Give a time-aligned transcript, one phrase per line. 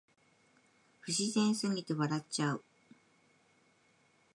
[1.05, 2.63] 不自然すぎて笑っちゃう